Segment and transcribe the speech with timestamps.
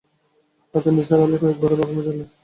[0.73, 2.27] রাতে নিসার আলি কয়েকবারই বাথরুমে গেলেন।